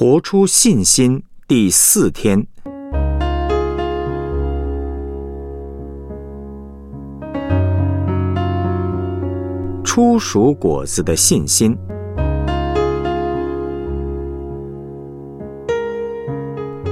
[0.00, 2.46] 活出信心第四天，
[9.82, 11.76] 初熟果子的信心。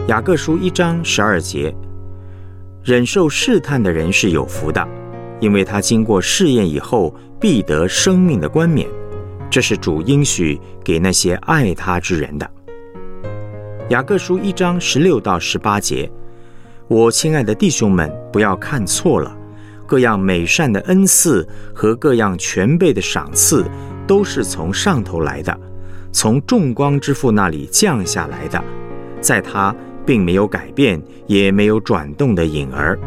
[0.09, 1.73] 雅各书一章十二节：
[2.83, 4.85] 忍受试探的人是有福的，
[5.39, 8.85] 因为他经过试验以后，必得生命的冠冕。
[9.49, 12.51] 这是主应许给那些爱他之人的。
[13.91, 16.11] 雅各书一章十六到十八节，
[16.89, 19.33] 我亲爱的弟兄们，不要看错了，
[19.87, 23.65] 各样美善的恩赐和各样全备的赏赐，
[24.05, 25.57] 都是从上头来的，
[26.11, 28.61] 从众光之父那里降下来的，
[29.21, 29.73] 在他
[30.05, 32.99] 并没有改变，也没有转动的影儿。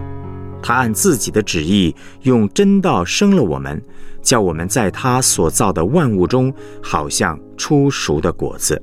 [0.64, 3.82] 他按自己的旨意，用真道生了我们，
[4.22, 8.82] 叫我们在他所造的万物中，好像出熟的果子。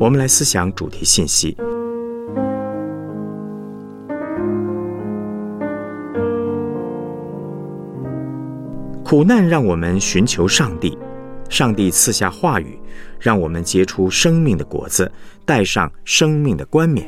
[0.00, 1.54] 我们来思想主题信息。
[9.04, 10.96] 苦难让我们寻求上帝，
[11.50, 12.78] 上帝赐下话语，
[13.18, 15.12] 让我们结出生命的果子，
[15.44, 17.06] 带上生命的冠冕。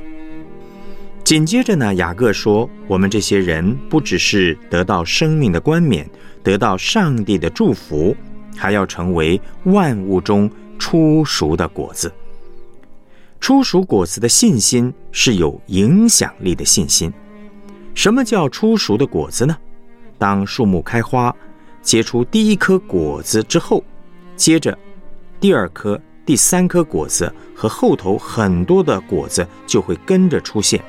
[1.24, 6.06] 紧接着呢，雅各说：“我们这些人不只是得到生命的冠冕，
[6.42, 8.14] 得到上帝的祝福，
[8.54, 12.12] 还要成为万物中出熟的果子。”
[13.42, 17.12] 初熟果子的信心是有影响力的信心。
[17.92, 19.56] 什么叫初熟的果子呢？
[20.16, 21.34] 当树木开花，
[21.82, 23.82] 结出第一颗果子之后，
[24.36, 24.78] 接着
[25.40, 30.80] 第二颗、第三颗果子和后头很多的果子就会跟着出现。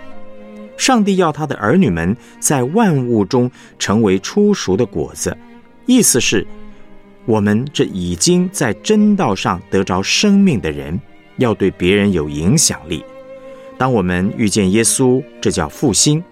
[0.78, 5.36] 上帝要他的儿女们在万物中成为初熟的果子，
[5.88, 6.46] 意思是，
[7.26, 11.02] 我们这已经在真道上得着生命的人。
[11.38, 13.03] 要对别人有影响力。
[13.78, 16.24] 当我们遇见耶稣，这叫复兴。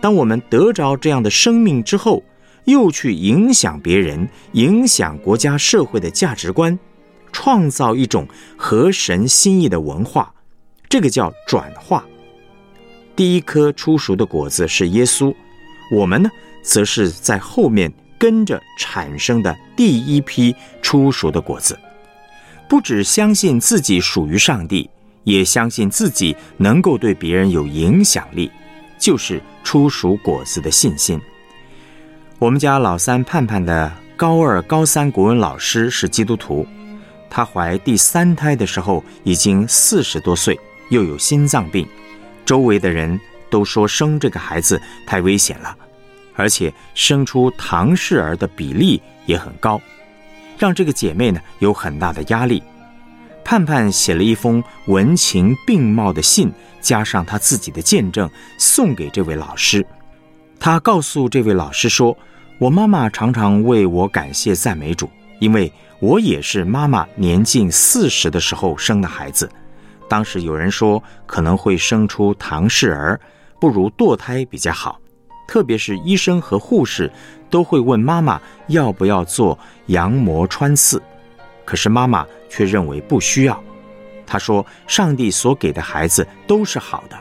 [0.00, 2.22] 当我们得着这样的生命之后，
[2.64, 6.78] 又去影响别人，影响国家社会的价值观，
[7.32, 8.26] 创造一种
[8.56, 10.32] 合神心意的文化，
[10.88, 12.04] 这个叫转化。
[13.14, 15.34] 第一颗出熟的果子是耶稣，
[15.92, 16.28] 我们呢，
[16.62, 21.78] 则是在后面跟着产生的第一批出熟的果子。
[22.68, 24.90] 不只相信自己属于上帝，
[25.24, 28.50] 也相信自己能够对别人有影响力，
[28.98, 31.20] 就是出熟果子的信心。
[32.38, 36.66] 我们家老三盼盼的高二、高三国文老师是基督徒，
[37.30, 40.58] 他怀第三胎的时候已经四十多岁，
[40.90, 41.86] 又有心脏病，
[42.44, 43.18] 周围的人
[43.48, 45.76] 都说生这个孩子太危险了，
[46.34, 49.80] 而且生出唐氏儿的比例也很高。
[50.58, 52.62] 让这个姐妹呢有很大的压力。
[53.44, 58.28] 盼盼写了一封文情并茂的信，加上她自己的见证，
[58.58, 59.86] 送给这位老师。
[60.58, 62.16] 她告诉这位老师说
[62.58, 65.08] ：“我妈妈常常为我感谢赞美主，
[65.38, 69.48] 因为我也是妈妈年近四十的时候生的孩子。
[70.08, 73.20] 当时有人说可能会生出唐氏儿，
[73.60, 75.00] 不如堕胎比较好。”
[75.46, 77.10] 特别是医生和护士
[77.48, 81.00] 都会问妈妈要不要做羊膜穿刺，
[81.64, 83.62] 可是妈妈却认为不需要。
[84.26, 87.16] 她说：“上帝所给的孩子都是好的。”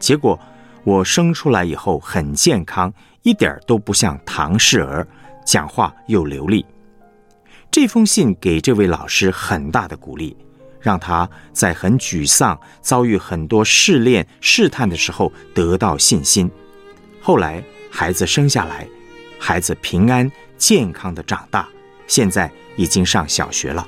[0.00, 0.38] 结果
[0.84, 2.92] 我生出来以后很健康，
[3.22, 5.06] 一点都不像唐氏儿，
[5.44, 6.64] 讲话又流利。
[7.70, 10.34] 这封信给这位老师很大的鼓励，
[10.80, 16.50] 让他在很沮丧、遭遇很多试炼、试探的时候得到信心。
[17.26, 17.60] 后来
[17.90, 18.86] 孩子生下来，
[19.36, 21.68] 孩子平安健康的长大，
[22.06, 23.84] 现在已经上小学了。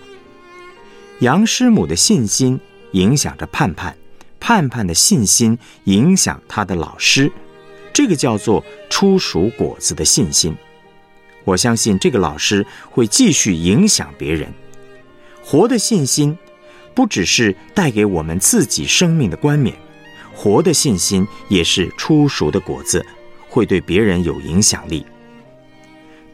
[1.20, 2.58] 杨师母的信心
[2.94, 3.96] 影响着盼盼，
[4.40, 7.30] 盼盼的信心影响他的老师，
[7.92, 10.52] 这个叫做出熟果子的信心。
[11.44, 14.52] 我相信这个老师会继续影响别人。
[15.44, 16.36] 活的信心，
[16.92, 19.76] 不只是带给我们自己生命的冠冕，
[20.34, 23.06] 活的信心也是出熟的果子。
[23.48, 25.04] 会对别人有影响力。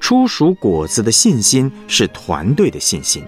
[0.01, 3.25] 初熟果子的信心是团队的信心，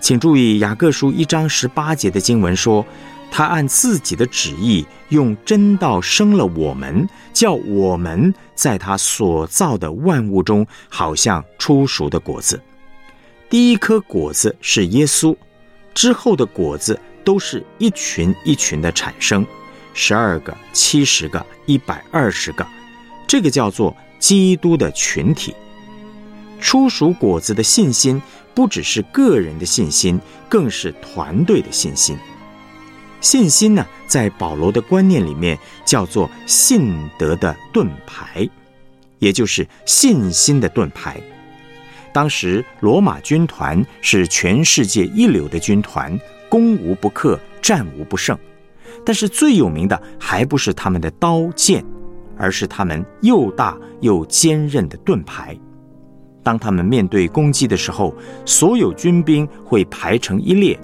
[0.00, 2.84] 请注意雅各书一章十八节的经文说
[3.30, 12.60] ：“他按自己的旨意用真道生了我们，叫我们在他所造的万物中，好像初熟的果子。
[13.48, 15.36] 第一颗果子是耶稣，
[15.94, 19.46] 之后的果子都是一群一群的产生，
[19.94, 22.66] 十二个、七十个、一百二十个。”
[23.28, 25.54] 这个叫做基督的群体，
[26.58, 28.20] 初熟果子的信心
[28.54, 32.16] 不只是个人的信心，更是团队的信心。
[33.20, 38.48] 信心呢，在保罗的观念里面叫做信德的盾牌，
[39.18, 41.20] 也就是信心的盾牌。
[42.14, 48.38] 当时罗马军团是全世界一流的军团，攻无不克，战无不胜。
[49.04, 51.84] 但是最有名的还不是他们的刀剑，
[52.38, 55.58] 而是他们又大又坚韧的盾牌。
[56.42, 58.14] 当他们面对攻击的时候，
[58.46, 60.78] 所有军兵会排成一列，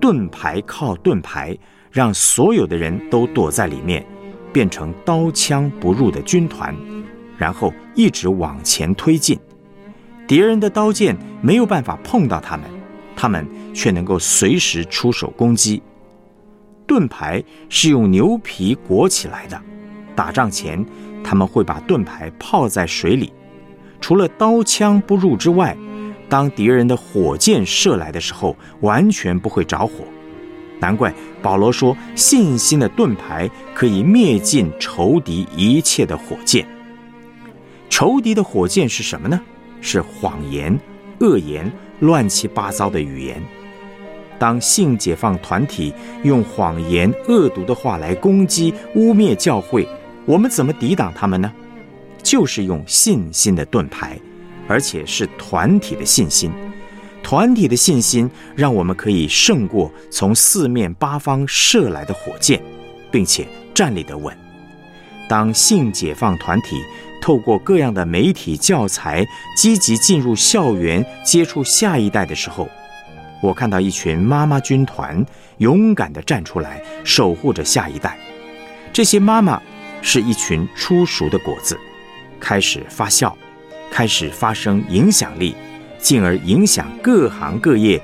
[0.00, 1.56] 盾牌靠盾牌，
[1.90, 4.04] 让所有的人都躲在里面，
[4.52, 6.74] 变成刀枪不入的军团，
[7.38, 9.38] 然后一直往前推进。
[10.26, 12.66] 敌人的刀剑没有办法碰到他们，
[13.16, 15.82] 他们却能够随时出手攻击。
[16.86, 19.58] 盾牌是用牛皮裹起来的，
[20.18, 20.84] 打仗前
[21.22, 23.32] 他们会把盾牌泡在水里。
[24.00, 25.76] 除了刀枪不入之外，
[26.28, 30.02] 当敌人的火箭射来的时候，完全不会着火。
[30.80, 36.66] 难怪保罗说，信心的盾牌可以灭尽仇敌一切的火箭。
[37.88, 39.40] 仇敌的火箭是什么呢？
[39.80, 40.76] 是谎言、
[41.20, 41.70] 恶言、
[42.00, 43.40] 乱七八糟的语言。
[44.36, 45.94] 当性解放团体
[46.24, 49.88] 用谎言、恶毒的话来攻击、污蔑教会，
[50.28, 51.50] 我们怎么抵挡他们呢？
[52.22, 54.20] 就是用信心的盾牌，
[54.68, 56.52] 而且是团体的信心。
[57.22, 62.60] 团体的信心让我们可以胜过从四面八方射来的火箭，
[63.10, 64.36] 并且站立得稳。
[65.30, 66.82] 当性解放团体
[67.22, 69.26] 透过各样的媒体教材，
[69.56, 72.68] 积极进入校园接触下一代的时候，
[73.40, 75.24] 我看到一群妈妈军团
[75.56, 78.18] 勇敢地站出来，守护着下一代。
[78.92, 79.62] 这些妈妈
[80.02, 81.78] 是一群初熟的果子。
[82.40, 83.32] 开始发酵，
[83.90, 85.54] 开始发生影响力，
[85.98, 88.00] 进而影响各行各业，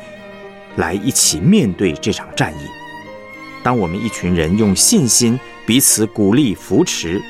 [0.76, 2.66] 来一起面对这场战役。
[3.62, 7.22] 当我们一群人用信心彼此鼓励扶持，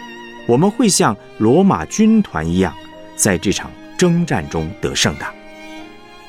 [0.48, 2.74] 我们会像罗马军团一样，
[3.14, 5.26] 在这场征战中得胜的。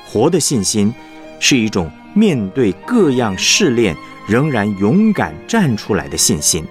[0.06, 0.94] 活的信心
[1.40, 3.96] 是一种面对各样试炼
[4.28, 6.64] 仍然勇敢站出来的信心。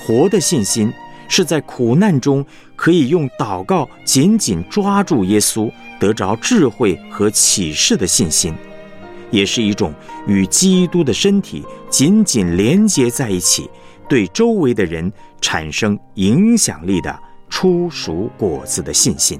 [0.00, 0.92] 活的信心。
[1.32, 2.44] 是在苦难中
[2.74, 5.70] 可以用祷告紧紧抓住耶稣，
[6.00, 8.52] 得着智慧和启示的信心，
[9.30, 9.94] 也是一种
[10.26, 13.70] 与基督的身体紧紧连接在一起，
[14.08, 17.16] 对周围的人产生影响力的
[17.48, 19.38] 初熟果子的信心。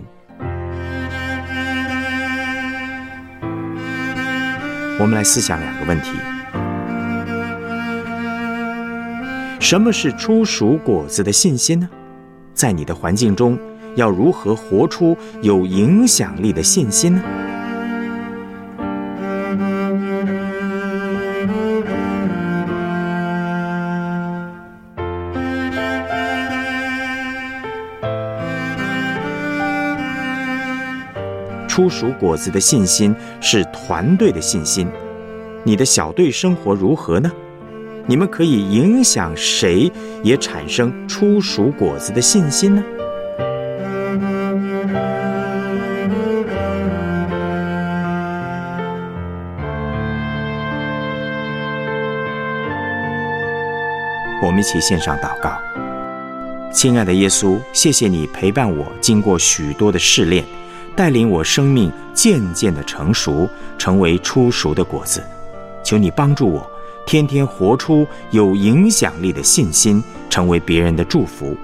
[5.01, 6.11] 我们来思想两个问题：
[9.70, 11.88] 什么是初熟果子的信心呢？
[12.52, 13.56] 在你的环境中，
[13.94, 17.22] 要如何活出有影响力的信心呢？
[31.69, 34.88] 初熟果子的信心是团队的信心，
[35.62, 37.31] 你的小队生活如何呢？
[38.06, 39.91] 你们可以影响谁，
[40.23, 42.82] 也产生初熟果子的信心呢？
[54.43, 55.56] 我们一起献上祷告，
[56.72, 60.44] 亲爱的耶稣，谢谢你陪伴我经过许多的试炼，
[60.96, 63.48] 带领我生命渐渐的成熟，
[63.79, 65.22] 成为初熟的果子。
[65.84, 66.69] 求你帮助我。
[67.07, 71.57] 天天活出有影响力的信心，成为别人的祝福，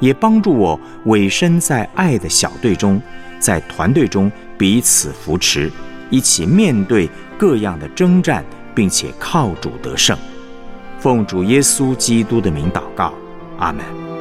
[0.00, 3.00] 也帮助我委身在爱的小队中，
[3.38, 5.70] 在团队中彼此扶持，
[6.10, 10.16] 一起面对各样的征战，并且靠主得胜。
[10.98, 13.12] 奉主耶稣基督的名祷告，
[13.58, 14.13] 阿门。